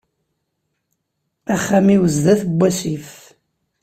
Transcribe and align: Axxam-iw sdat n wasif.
Axxam-iw 1.55 2.03
sdat 2.15 2.41
n 2.45 2.51
wasif. 2.59 3.09